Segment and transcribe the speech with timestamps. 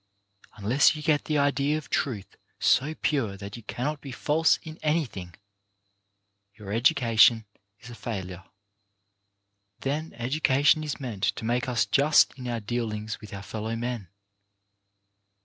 [0.57, 4.57] Un less you get the idea of truth so pure that you cannot be false
[4.63, 5.35] in anything,
[6.55, 7.45] your education
[7.81, 8.43] is a failure.
[9.81, 14.07] Then education is meant to make us just in our dealings with our fellow men.